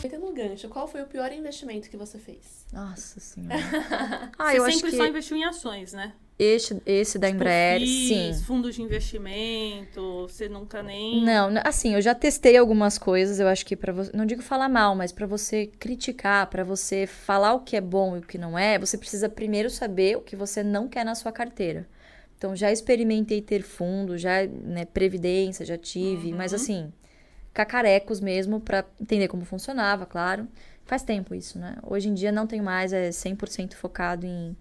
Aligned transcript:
Pegando 0.00 0.26
um 0.26 0.34
gancho, 0.34 0.68
qual 0.68 0.86
foi 0.86 1.02
o 1.02 1.06
pior 1.06 1.32
investimento 1.32 1.90
que 1.90 1.96
você 1.96 2.18
fez? 2.18 2.66
Nossa 2.72 3.18
senhora. 3.20 3.56
ah, 4.38 4.50
Você 4.50 4.58
eu 4.58 4.64
acho 4.64 4.76
sempre 4.76 4.90
que 4.90 4.96
só 4.96 5.06
investiu 5.06 5.36
em 5.36 5.44
ações, 5.44 5.92
né? 5.92 6.12
esse, 6.40 6.80
esse 6.86 7.18
da 7.18 7.28
Embraer, 7.28 7.80
FIIs, 7.80 8.36
sim. 8.36 8.44
fundos 8.44 8.74
de 8.74 8.80
investimento, 8.80 10.26
você 10.26 10.48
nunca 10.48 10.82
nem... 10.82 11.22
Não, 11.22 11.50
assim, 11.64 11.94
eu 11.94 12.00
já 12.00 12.14
testei 12.14 12.56
algumas 12.56 12.96
coisas, 12.96 13.38
eu 13.38 13.46
acho 13.46 13.66
que 13.66 13.76
para 13.76 13.92
você, 13.92 14.10
não 14.16 14.24
digo 14.24 14.40
falar 14.40 14.68
mal, 14.70 14.96
mas 14.96 15.12
para 15.12 15.26
você 15.26 15.66
criticar, 15.78 16.46
para 16.46 16.64
você 16.64 17.06
falar 17.06 17.52
o 17.52 17.60
que 17.60 17.76
é 17.76 17.80
bom 17.80 18.16
e 18.16 18.20
o 18.20 18.22
que 18.22 18.38
não 18.38 18.58
é, 18.58 18.78
você 18.78 18.96
precisa 18.96 19.28
primeiro 19.28 19.68
saber 19.68 20.16
o 20.16 20.22
que 20.22 20.34
você 20.34 20.62
não 20.62 20.88
quer 20.88 21.04
na 21.04 21.14
sua 21.14 21.30
carteira. 21.30 21.86
Então, 22.40 22.56
já 22.56 22.72
experimentei 22.72 23.42
ter 23.42 23.60
fundo, 23.60 24.16
já, 24.16 24.46
né, 24.46 24.86
previdência, 24.86 25.66
já 25.66 25.76
tive, 25.76 26.32
mas 26.32 26.54
assim, 26.54 26.90
cacarecos 27.52 28.18
mesmo 28.18 28.58
para 28.58 28.82
entender 28.98 29.28
como 29.28 29.44
funcionava, 29.44 30.06
claro. 30.06 30.48
Faz 30.86 31.02
tempo 31.02 31.34
isso, 31.34 31.58
né? 31.58 31.76
Hoje 31.82 32.08
em 32.08 32.14
dia 32.14 32.32
não 32.32 32.46
tenho 32.46 32.64
mais, 32.64 32.94
é 32.94 33.10
100% 33.10 33.74
focado 33.74 34.24
em, 34.24 34.56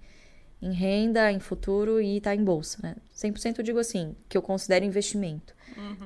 em 0.62 0.74
renda, 0.74 1.32
em 1.32 1.40
futuro 1.40 2.02
e 2.02 2.20
tá 2.20 2.36
em 2.36 2.44
bolsa, 2.44 2.80
né? 2.84 2.96
100% 3.16 3.60
eu 3.60 3.64
digo 3.64 3.80
assim, 3.80 4.16
que 4.28 4.38
eu 4.38 4.42
considero 4.42 4.84
investimento. 4.86 5.58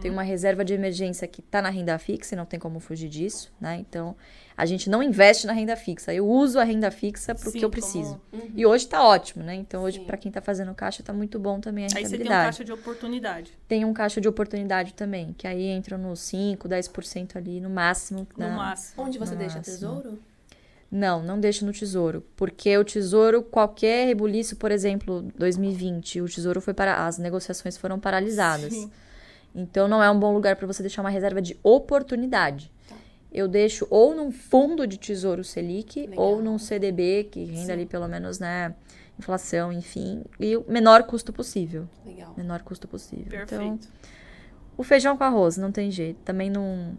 Tem 0.01 0.11
uma 0.11 0.21
reserva 0.21 0.63
de 0.63 0.73
emergência 0.73 1.27
que 1.27 1.41
tá 1.41 1.59
na 1.61 1.69
renda 1.69 1.97
fixa 1.97 2.35
e 2.35 2.37
não 2.37 2.45
tem 2.45 2.59
como 2.59 2.79
fugir 2.79 3.09
disso, 3.09 3.51
né? 3.59 3.77
Então, 3.79 4.15
a 4.55 4.65
gente 4.67 4.87
não 4.87 5.01
investe 5.01 5.47
na 5.47 5.53
renda 5.53 5.75
fixa. 5.75 6.13
Eu 6.13 6.27
uso 6.27 6.59
a 6.59 6.63
renda 6.63 6.91
fixa 6.91 7.33
para 7.33 7.49
o 7.49 7.51
Sim, 7.51 7.57
que 7.59 7.65
eu 7.65 7.69
como- 7.71 7.81
preciso. 7.81 8.21
E 8.53 8.63
hoje 8.65 8.85
tá 8.87 9.03
ótimo, 9.03 9.43
né? 9.43 9.55
Então, 9.55 9.81
hoje 9.81 10.01
para 10.01 10.15
quem 10.17 10.31
tá 10.31 10.41
fazendo 10.41 10.75
caixa 10.75 11.01
tá 11.01 11.11
muito 11.11 11.39
bom 11.39 11.59
também 11.59 11.85
a 11.85 11.87
Aí 11.87 11.89
você 11.89 11.95
tem 11.95 12.03
um 12.03 12.09
rentabilidade. 12.11 12.45
caixa 12.45 12.63
de 12.65 12.71
oportunidade. 12.71 13.51
Tem 13.67 13.83
um 13.85 13.93
caixa 13.93 14.21
de 14.21 14.27
oportunidade 14.27 14.93
também, 14.93 15.33
que 15.35 15.47
aí 15.47 15.63
entra 15.65 15.97
nos 15.97 16.19
5, 16.19 16.67
10% 16.67 17.35
ali 17.37 17.59
no 17.59 17.69
máximo. 17.69 18.27
No 18.37 18.45
na- 18.47 18.55
máximo. 18.55 19.03
Onde 19.03 19.17
você 19.17 19.31
No 19.33 19.39
deixa 19.39 19.55
máximo. 19.55 19.73
tesouro? 19.75 20.19
Não, 20.95 21.23
não 21.23 21.39
deixa 21.39 21.65
no 21.65 21.71
tesouro. 21.71 22.23
Porque 22.35 22.77
o 22.77 22.83
tesouro, 22.83 23.41
qualquer 23.41 24.05
rebuliço, 24.05 24.55
por 24.57 24.69
exemplo, 24.71 25.23
2020, 25.35 26.21
o 26.21 26.25
tesouro 26.25 26.61
foi 26.61 26.71
para. 26.71 27.07
As 27.07 27.17
negociações 27.17 27.75
foram 27.75 27.99
paralisadas. 27.99 28.71
Sim. 28.71 28.91
Então 29.55 29.87
não 29.87 30.03
é 30.03 30.11
um 30.11 30.19
bom 30.19 30.31
lugar 30.31 30.55
para 30.55 30.67
você 30.67 30.83
deixar 30.83 31.01
uma 31.01 31.09
reserva 31.09 31.41
de 31.41 31.57
oportunidade. 31.63 32.71
Eu 33.31 33.47
deixo 33.47 33.87
ou 33.89 34.15
num 34.15 34.31
fundo 34.31 34.85
de 34.85 34.99
tesouro 34.99 35.43
Selic 35.43 36.01
Legal. 36.01 36.23
ou 36.23 36.43
num 36.43 36.59
CDB, 36.59 37.27
que 37.31 37.43
renda 37.43 37.73
ali 37.73 37.87
pelo 37.87 38.07
menos, 38.07 38.37
né, 38.37 38.75
inflação, 39.17 39.73
enfim, 39.73 40.23
e 40.39 40.55
o 40.55 40.63
menor 40.67 41.01
custo 41.03 41.33
possível. 41.33 41.89
Legal. 42.05 42.35
Menor 42.37 42.61
custo 42.61 42.87
possível. 42.87 43.41
Então, 43.41 43.57
Perfeito. 43.57 43.87
o 44.77 44.83
feijão 44.83 45.17
com 45.17 45.23
arroz, 45.23 45.57
não 45.57 45.71
tem 45.71 45.89
jeito. 45.89 46.19
Também 46.23 46.51
não 46.51 46.95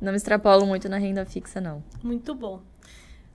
não 0.00 0.14
extrapolo 0.14 0.64
muito 0.64 0.88
na 0.88 0.98
renda 0.98 1.24
fixa, 1.24 1.60
não. 1.60 1.82
Muito 2.04 2.32
bom. 2.32 2.62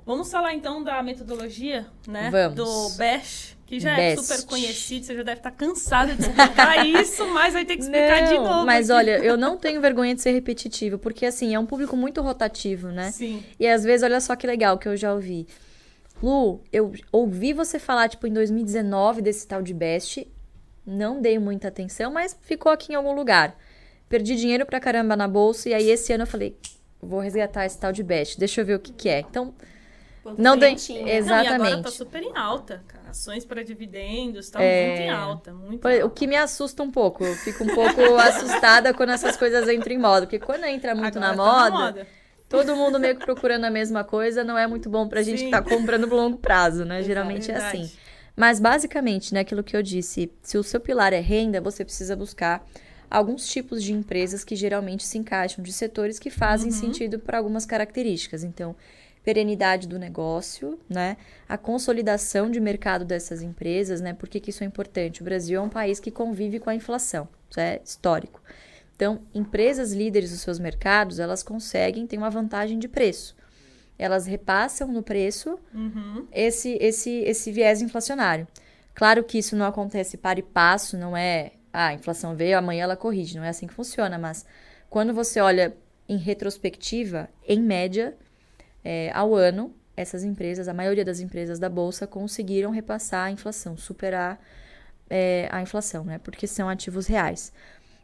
Vamos 0.05 0.29
falar 0.31 0.53
então 0.53 0.83
da 0.83 1.01
metodologia, 1.01 1.85
né? 2.07 2.29
Vamos. 2.29 2.55
Do 2.55 2.97
BEST, 2.97 3.57
que 3.65 3.79
já 3.79 3.93
é 3.97 4.15
Best. 4.15 4.25
super 4.27 4.45
conhecido, 4.47 5.05
você 5.05 5.15
já 5.15 5.23
deve 5.23 5.39
estar 5.39 5.51
cansada 5.51 6.13
de 6.13 6.21
explicar 6.21 6.83
isso, 6.85 7.25
mas 7.33 7.53
vai 7.53 7.63
ter 7.63 7.75
que 7.77 7.83
explicar 7.83 8.27
de 8.27 8.33
Não, 8.33 8.43
novo. 8.43 8.65
Mas 8.65 8.89
aqui. 8.89 8.97
olha, 8.99 9.17
eu 9.19 9.37
não 9.37 9.55
tenho 9.57 9.79
vergonha 9.79 10.13
de 10.13 10.21
ser 10.21 10.31
repetitivo, 10.31 10.97
porque 10.97 11.25
assim, 11.25 11.55
é 11.55 11.59
um 11.59 11.65
público 11.65 11.95
muito 11.95 12.21
rotativo, 12.21 12.89
né? 12.89 13.11
Sim. 13.11 13.43
E 13.57 13.65
às 13.65 13.83
vezes, 13.83 14.03
olha 14.03 14.19
só 14.19 14.35
que 14.35 14.45
legal 14.45 14.77
que 14.77 14.87
eu 14.87 14.97
já 14.97 15.13
ouvi. 15.13 15.47
Lu, 16.21 16.61
eu 16.71 16.91
ouvi 17.11 17.53
você 17.53 17.79
falar, 17.79 18.07
tipo, 18.09 18.27
em 18.27 18.33
2019 18.33 19.21
desse 19.21 19.47
tal 19.47 19.61
de 19.61 19.73
Best. 19.73 20.27
Não 20.85 21.21
dei 21.21 21.39
muita 21.39 21.69
atenção, 21.69 22.11
mas 22.11 22.37
ficou 22.41 22.71
aqui 22.71 22.91
em 22.91 22.95
algum 22.95 23.13
lugar. 23.13 23.57
Perdi 24.09 24.35
dinheiro 24.35 24.65
pra 24.65 24.79
caramba 24.81 25.15
na 25.15 25.27
bolsa, 25.29 25.69
e 25.69 25.73
aí 25.73 25.89
esse 25.89 26.11
ano 26.13 26.23
eu 26.23 26.27
falei, 26.27 26.57
vou 27.01 27.19
resgatar 27.19 27.65
esse 27.65 27.77
tal 27.79 27.91
de 27.93 28.03
Best. 28.03 28.37
Deixa 28.37 28.61
eu 28.61 28.65
ver 28.65 28.75
o 28.75 28.79
que 28.79 28.91
que 28.93 29.09
é. 29.09 29.19
Então, 29.21 29.53
Quanto 30.23 30.41
Não 30.41 30.57
tem- 30.57 30.69
rentinha. 30.69 31.01
Não, 31.01 31.07
e 31.07 31.11
agora 31.19 31.43
Exatamente. 31.45 31.83
tá 31.83 31.91
super 31.91 32.23
em 32.23 32.35
alta, 32.35 32.81
cara. 32.87 33.09
Ações 33.09 33.43
para 33.45 33.61
dividendos, 33.63 34.49
tá 34.49 34.63
É. 34.63 34.87
muito 34.87 35.01
em 35.01 35.09
alta, 35.11 35.53
muito 35.53 35.85
alta. 35.87 36.05
O 36.05 36.09
que 36.09 36.25
me 36.25 36.37
assusta 36.37 36.81
um 36.81 36.89
pouco. 36.89 37.23
Eu 37.25 37.35
fico 37.35 37.63
um 37.65 37.75
pouco 37.75 37.99
assustada 38.17 38.93
quando 38.93 39.09
essas 39.11 39.35
coisas 39.35 39.67
entram 39.69 39.93
em 39.93 39.99
moda. 39.99 40.25
Porque 40.25 40.39
quando 40.39 40.63
entra 40.63 40.95
muito 40.95 41.19
na 41.19 41.31
tá 41.31 41.35
moda, 41.35 42.07
todo 42.47 42.73
mundo 42.75 42.99
meio 42.99 43.17
que 43.17 43.25
procurando 43.25 43.65
a 43.65 43.69
mesma 43.69 44.03
coisa, 44.05 44.43
não 44.45 44.57
é 44.57 44.65
muito 44.65 44.89
bom 44.89 45.07
pra 45.09 45.21
gente 45.21 45.39
Sim. 45.39 45.45
que 45.45 45.51
tá 45.51 45.61
comprando 45.61 46.07
pro 46.07 46.15
longo 46.15 46.37
prazo, 46.37 46.85
né? 46.85 46.95
Exato, 46.99 47.07
Geralmente 47.07 47.51
é 47.51 47.53
Verdade. 47.55 47.77
assim. 47.83 47.91
Mas 48.35 48.59
basicamente, 48.59 49.33
né, 49.33 49.41
aquilo 49.41 49.61
que 49.63 49.75
eu 49.75 49.83
disse, 49.83 50.31
se 50.41 50.57
o 50.57 50.63
seu 50.63 50.79
pilar 50.79 51.11
é 51.13 51.19
renda, 51.19 51.59
você 51.61 51.83
precisa 51.85 52.15
buscar 52.15 52.65
alguns 53.11 53.45
tipos 53.47 53.83
de 53.83 53.93
empresas 53.93 54.43
que 54.43 54.55
geralmente 54.55 55.03
se 55.05 55.17
encaixam 55.19 55.63
de 55.63 55.71
setores 55.71 56.17
que 56.17 56.31
fazem 56.31 56.71
Uhum. 56.71 56.75
sentido 56.79 57.19
para 57.19 57.37
algumas 57.37 57.63
características. 57.65 58.43
Então, 58.43 58.75
perenidade 59.23 59.87
do 59.87 59.97
negócio, 59.97 60.79
né? 60.89 61.17
A 61.47 61.57
consolidação 61.57 62.49
de 62.49 62.59
mercado 62.59 63.05
dessas 63.05 63.41
empresas, 63.41 64.01
né? 64.01 64.13
Por 64.13 64.27
que, 64.27 64.39
que 64.39 64.49
isso 64.49 64.63
é 64.63 64.67
importante? 64.67 65.21
O 65.21 65.25
Brasil 65.25 65.59
é 65.59 65.63
um 65.63 65.69
país 65.69 65.99
que 65.99 66.11
convive 66.11 66.59
com 66.59 66.69
a 66.69 66.75
inflação, 66.75 67.27
isso 67.49 67.59
é 67.59 67.79
histórico. 67.83 68.41
Então, 68.95 69.21
empresas 69.33 69.91
líderes 69.91 70.31
dos 70.31 70.41
seus 70.41 70.59
mercados, 70.59 71.19
elas 71.19 71.41
conseguem 71.41 72.05
ter 72.05 72.17
uma 72.17 72.29
vantagem 72.29 72.77
de 72.77 72.87
preço. 72.87 73.35
Elas 73.97 74.25
repassam 74.25 74.87
no 74.89 75.01
preço 75.01 75.57
Uhum. 75.73 76.27
esse, 76.31 76.77
esse, 76.81 77.09
esse 77.21 77.51
viés 77.51 77.81
inflacionário. 77.81 78.47
Claro 78.93 79.23
que 79.23 79.37
isso 79.37 79.55
não 79.55 79.65
acontece 79.65 80.17
para 80.17 80.39
e 80.39 80.43
passo, 80.43 80.97
não 80.97 81.17
é, 81.17 81.53
ah, 81.71 81.87
a 81.87 81.93
inflação 81.93 82.35
veio, 82.35 82.57
amanhã 82.57 82.83
ela 82.83 82.95
corrige, 82.95 83.37
não 83.37 83.43
é 83.43 83.49
assim 83.49 83.65
que 83.67 83.73
funciona, 83.73 84.17
mas 84.19 84.45
quando 84.89 85.13
você 85.13 85.39
olha 85.39 85.75
em 86.07 86.17
retrospectiva, 86.17 87.29
em 87.47 87.59
média, 87.59 88.15
é, 88.83 89.11
ao 89.13 89.33
ano, 89.35 89.73
essas 89.95 90.23
empresas, 90.23 90.67
a 90.67 90.73
maioria 90.73 91.05
das 91.05 91.19
empresas 91.19 91.59
da 91.59 91.69
Bolsa, 91.69 92.07
conseguiram 92.07 92.71
repassar 92.71 93.25
a 93.27 93.31
inflação, 93.31 93.77
superar 93.77 94.39
é, 95.09 95.47
a 95.51 95.61
inflação, 95.61 96.03
né? 96.03 96.17
Porque 96.17 96.47
são 96.47 96.67
ativos 96.67 97.05
reais. 97.07 97.53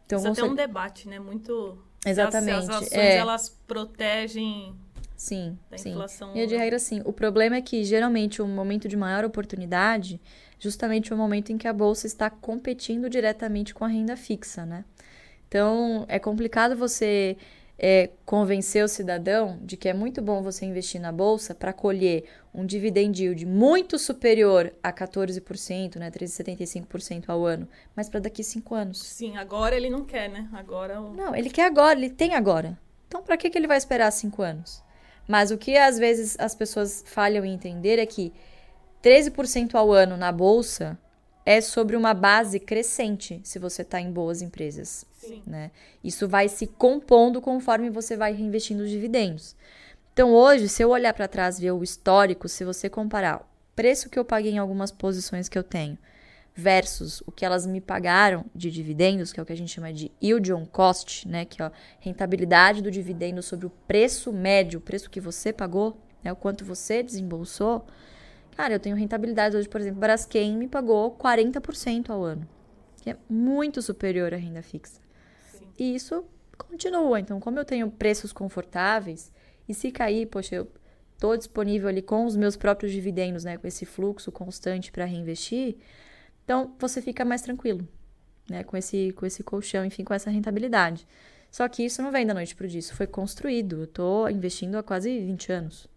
Então, 0.05 0.19
Isso 0.19 0.27
até 0.27 0.41
consoli- 0.41 0.51
um 0.53 0.55
debate, 0.55 1.07
né? 1.07 1.19
Muito. 1.19 1.77
se 2.01 2.09
as- 2.09 2.17
Exatamente, 2.17 2.65
Se 2.65 2.71
as 2.71 2.77
ações 2.83 2.91
é. 2.93 3.15
elas 3.17 3.49
protegem 3.67 4.75
sim, 5.15 5.57
da 5.69 5.77
sim. 5.77 5.91
inflação. 5.91 6.33
Via 6.33 6.47
de 6.47 6.55
regra, 6.55 6.79
sim. 6.79 7.01
O 7.05 7.11
problema 7.11 7.55
é 7.57 7.61
que, 7.61 7.83
geralmente, 7.83 8.41
o 8.41 8.47
momento 8.47 8.87
de 8.87 8.95
maior 8.95 9.25
oportunidade, 9.25 10.19
justamente 10.59 11.13
o 11.13 11.17
momento 11.17 11.51
em 11.51 11.57
que 11.57 11.67
a 11.67 11.73
bolsa 11.73 12.05
está 12.07 12.29
competindo 12.29 13.09
diretamente 13.09 13.73
com 13.73 13.83
a 13.83 13.87
renda 13.87 14.15
fixa, 14.15 14.65
né? 14.65 14.85
Então, 15.47 16.05
é 16.07 16.19
complicado 16.19 16.75
você 16.75 17.35
é, 17.81 18.09
convencer 18.25 18.83
o 18.83 18.89
cidadão 18.89 19.57
de 19.61 19.77
que 19.77 19.87
é 19.87 19.93
muito 19.93 20.21
bom 20.21 20.43
você 20.43 20.65
investir 20.65 20.99
na 20.99 21.13
bolsa 21.13 21.55
para 21.55 21.71
colher 21.71 22.25
um 22.53 22.65
dividend 22.65 23.23
yield 23.23 23.45
muito 23.45 23.97
superior 23.97 24.73
a 24.83 24.91
14%, 24.91 25.95
né? 25.95 26.11
13,75% 26.11 27.29
ao 27.29 27.45
ano, 27.45 27.67
mas 27.95 28.09
para 28.09 28.19
daqui 28.19 28.43
cinco 28.43 28.75
anos. 28.75 29.01
Sim, 29.01 29.37
agora 29.37 29.77
ele 29.77 29.89
não 29.89 30.03
quer, 30.03 30.29
né? 30.29 30.49
Agora 30.51 30.99
o. 30.99 31.13
Não, 31.13 31.33
ele 31.33 31.49
quer 31.49 31.65
agora, 31.65 31.97
ele 31.97 32.09
tem 32.09 32.35
agora. 32.35 32.77
Então, 33.07 33.23
para 33.23 33.37
que, 33.37 33.49
que 33.49 33.57
ele 33.57 33.67
vai 33.67 33.77
esperar 33.77 34.11
cinco 34.11 34.41
anos? 34.41 34.83
Mas 35.25 35.49
o 35.49 35.57
que 35.57 35.77
às 35.77 35.97
vezes 35.97 36.35
as 36.37 36.53
pessoas 36.53 37.03
falham 37.07 37.45
em 37.45 37.53
entender 37.53 37.97
é 37.97 38.05
que 38.05 38.33
13% 39.01 39.75
ao 39.75 39.91
ano 39.91 40.17
na 40.17 40.31
bolsa 40.31 40.99
é 41.45 41.61
sobre 41.61 41.95
uma 41.95 42.13
base 42.13 42.59
crescente 42.59 43.39
se 43.43 43.59
você 43.59 43.81
está 43.81 43.99
em 43.99 44.11
boas 44.11 44.41
empresas. 44.41 45.05
Sim. 45.17 45.41
Né? 45.45 45.71
Isso 46.03 46.27
vai 46.27 46.47
se 46.47 46.67
compondo 46.67 47.41
conforme 47.41 47.89
você 47.89 48.15
vai 48.15 48.33
reinvestindo 48.33 48.83
os 48.83 48.89
dividendos. 48.89 49.55
Então, 50.13 50.33
hoje, 50.33 50.67
se 50.67 50.83
eu 50.83 50.89
olhar 50.89 51.13
para 51.13 51.27
trás 51.27 51.57
e 51.57 51.61
ver 51.61 51.71
o 51.71 51.83
histórico, 51.83 52.47
se 52.49 52.65
você 52.65 52.89
comparar 52.89 53.37
o 53.37 53.45
preço 53.75 54.09
que 54.09 54.19
eu 54.19 54.25
paguei 54.25 54.51
em 54.51 54.57
algumas 54.57 54.91
posições 54.91 55.47
que 55.47 55.57
eu 55.57 55.63
tenho 55.63 55.97
versus 56.59 57.23
o 57.25 57.31
que 57.31 57.45
elas 57.45 57.65
me 57.65 57.79
pagaram 57.79 58.45
de 58.53 58.69
dividendos, 58.69 59.31
que 59.31 59.39
é 59.39 59.43
o 59.43 59.45
que 59.45 59.53
a 59.53 59.57
gente 59.57 59.71
chama 59.71 59.93
de 59.93 60.11
yield 60.21 60.51
on 60.51 60.65
cost, 60.65 61.27
né, 61.27 61.45
que 61.45 61.61
é 61.61 61.65
a 61.65 61.71
rentabilidade 61.99 62.81
do 62.81 62.91
dividendo 62.91 63.41
sobre 63.41 63.65
o 63.65 63.69
preço 63.87 64.33
médio, 64.33 64.79
o 64.79 64.81
preço 64.81 65.09
que 65.09 65.21
você 65.21 65.53
pagou, 65.53 65.97
né, 66.21 66.31
o 66.33 66.35
quanto 66.35 66.65
você 66.65 67.01
desembolsou. 67.01 67.85
Cara, 68.55 68.73
eu 68.73 68.79
tenho 68.79 68.95
rentabilidade 68.95 69.55
hoje, 69.55 69.69
por 69.69 69.79
exemplo, 69.79 69.99
Braskem 69.99 70.57
me 70.57 70.67
pagou 70.67 71.15
40% 71.15 72.09
ao 72.09 72.23
ano, 72.23 72.47
que 73.01 73.09
é 73.09 73.17
muito 73.29 73.81
superior 73.81 74.33
à 74.33 74.37
renda 74.37 74.61
fixa. 74.61 75.01
Sim. 75.51 75.67
E 75.77 75.95
isso 75.95 76.25
continua. 76.57 77.19
Então, 77.19 77.39
como 77.39 77.57
eu 77.57 77.65
tenho 77.65 77.89
preços 77.89 78.33
confortáveis, 78.33 79.31
e 79.67 79.73
se 79.73 79.91
cair, 79.91 80.25
poxa, 80.25 80.55
eu 80.55 80.67
tô 81.19 81.37
disponível 81.37 81.87
ali 81.87 82.01
com 82.01 82.25
os 82.25 82.35
meus 82.35 82.57
próprios 82.57 82.91
dividendos, 82.91 83.43
né, 83.43 83.57
com 83.57 83.67
esse 83.67 83.85
fluxo 83.85 84.31
constante 84.31 84.91
para 84.91 85.05
reinvestir, 85.05 85.75
então 86.43 86.73
você 86.79 87.01
fica 87.01 87.23
mais 87.23 87.41
tranquilo, 87.41 87.87
né, 88.49 88.63
com 88.63 88.75
esse 88.75 89.11
com 89.13 89.25
esse 89.25 89.43
colchão, 89.43 89.85
enfim, 89.85 90.03
com 90.03 90.13
essa 90.13 90.31
rentabilidade. 90.31 91.05
Só 91.51 91.67
que 91.67 91.83
isso 91.83 92.01
não 92.01 92.11
vem 92.11 92.25
da 92.25 92.33
noite 92.33 92.55
pro 92.55 92.67
dia, 92.67 92.79
isso 92.79 92.95
foi 92.95 93.07
construído. 93.07 93.81
Eu 93.81 93.87
tô 93.87 94.29
investindo 94.29 94.75
há 94.75 94.83
quase 94.83 95.19
20 95.19 95.51
anos. 95.51 95.87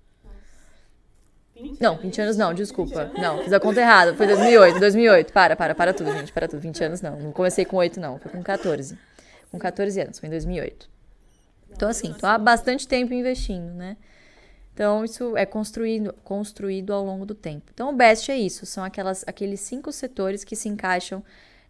Não, 1.81 1.97
20 1.97 2.21
anos 2.21 2.37
não, 2.37 2.55
desculpa. 2.55 3.11
Não, 3.17 3.43
fiz 3.43 3.53
a 3.53 3.61
conta 3.61 3.81
errada. 3.81 4.15
Foi 4.15 4.27
2008, 4.27 4.81
2008. 4.81 5.33
Para, 5.33 5.55
para, 5.55 5.75
para 5.75 5.95
tudo, 5.95 6.11
gente. 6.13 6.33
Para 6.33 6.49
tudo. 6.49 6.61
20 6.61 6.85
anos 6.85 7.01
não. 7.01 7.19
Não 7.19 7.33
comecei 7.33 7.65
com 7.65 7.77
8, 7.77 8.01
não. 8.01 8.19
Foi 8.19 8.31
com 8.31 8.43
14. 8.43 8.99
com 9.51 9.59
14 9.59 10.01
anos, 10.01 10.19
foi 10.19 10.29
em 10.29 10.31
2008. 10.31 10.91
Então, 11.71 11.89
assim, 11.89 12.13
tô 12.13 12.27
há 12.27 12.39
bastante 12.39 12.87
tempo 12.87 13.15
investindo, 13.15 13.73
né? 13.75 13.97
Então, 14.75 15.05
isso 15.05 15.37
é 15.37 15.45
construído, 15.45 16.15
construído 16.25 16.93
ao 16.93 17.05
longo 17.05 17.27
do 17.27 17.35
tempo. 17.35 17.71
Então, 17.75 17.91
o 17.91 17.93
BEST 17.93 18.31
é 18.31 18.37
isso, 18.37 18.65
são 18.65 18.83
aquelas, 18.83 19.23
aqueles 19.27 19.61
cinco 19.61 19.93
setores 19.93 20.45
que 20.45 20.57
se 20.57 20.69
encaixam 20.69 21.23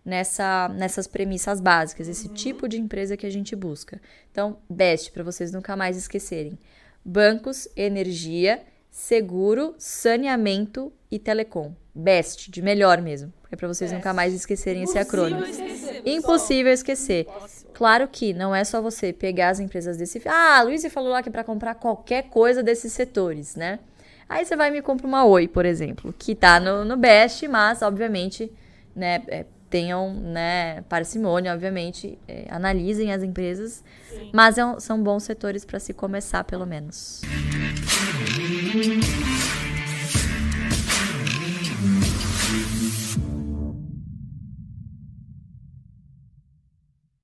nessa, 0.04 0.68
nessas 0.68 1.06
premissas 1.06 1.60
básicas, 1.60 2.08
esse 2.08 2.28
uhum. 2.28 2.34
tipo 2.34 2.68
de 2.68 2.78
empresa 2.78 3.16
que 3.16 3.26
a 3.26 3.30
gente 3.30 3.56
busca. 3.56 4.00
Então, 4.30 4.58
BEST, 4.68 5.10
para 5.10 5.24
vocês 5.24 5.52
nunca 5.52 5.74
mais 5.76 5.96
esquecerem: 5.96 6.58
bancos, 7.04 7.68
energia, 7.76 8.62
seguro, 8.92 9.74
saneamento 9.78 10.92
e 11.10 11.18
telecom. 11.18 11.72
BEST, 11.94 12.50
de 12.50 12.62
melhor 12.62 13.00
mesmo. 13.00 13.32
É 13.50 13.56
para 13.56 13.66
vocês 13.66 13.90
Best. 13.90 13.98
nunca 13.98 14.14
mais 14.14 14.32
esquecerem 14.34 14.82
esse 14.84 14.98
acrônimo. 14.98 15.44
Esquecer, 15.44 16.02
Impossível 16.06 16.72
esquecer. 16.72 17.26
Claro 17.74 18.06
que 18.06 18.32
não 18.32 18.54
é 18.54 18.62
só 18.64 18.80
você 18.80 19.12
pegar 19.12 19.48
as 19.48 19.60
empresas 19.60 19.96
desse. 19.96 20.22
Ah, 20.26 20.58
a 20.58 20.62
Luísa 20.62 20.88
falou 20.88 21.10
lá 21.10 21.22
que 21.22 21.28
é 21.28 21.32
para 21.32 21.42
comprar 21.42 21.74
qualquer 21.74 22.24
coisa 22.24 22.62
desses 22.62 22.92
setores, 22.92 23.56
né? 23.56 23.78
Aí 24.28 24.44
você 24.44 24.56
vai 24.56 24.68
e 24.68 24.72
me 24.72 24.80
compra 24.80 25.06
uma 25.06 25.24
Oi, 25.24 25.48
por 25.48 25.66
exemplo, 25.66 26.14
que 26.18 26.34
tá 26.34 26.60
no, 26.60 26.84
no 26.84 26.96
Best, 26.96 27.46
mas 27.48 27.82
obviamente, 27.82 28.50
né, 28.94 29.22
é, 29.28 29.44
tenham, 29.72 30.12
né, 30.12 30.82
parcimônia, 30.82 31.54
obviamente, 31.54 32.18
é, 32.28 32.44
analisem 32.50 33.10
as 33.10 33.22
empresas, 33.22 33.82
Sim. 34.10 34.30
mas 34.30 34.58
é, 34.58 34.62
são 34.78 35.02
bons 35.02 35.22
setores 35.22 35.64
para 35.64 35.80
se 35.80 35.94
começar, 35.94 36.44
pelo 36.44 36.66
menos. 36.66 37.22
Música 38.74 39.31